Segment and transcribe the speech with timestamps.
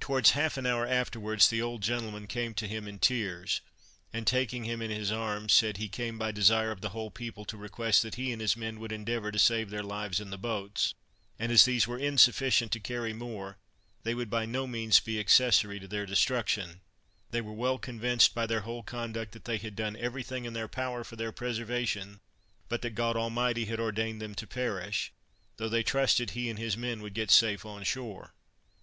[0.00, 3.60] Towards half an hour afterwards, the old gentleman came to him in tears,
[4.14, 7.44] and taking him in his arms, said he came by desire of the whole people
[7.44, 10.38] to request that he and his men would endeavor to save their lives in the
[10.38, 10.94] boats,
[11.38, 13.58] and as these were insufficient to carry more,
[14.04, 16.80] they would by no means be accessory to their destruction;
[17.30, 20.54] they were well convinced by their whole conduct that they had done every thing in
[20.54, 22.20] their power for their preservation;
[22.70, 25.12] but that God Almighty had ordained them to perish,
[25.58, 28.32] though they trusted he and his men would get safe on shore.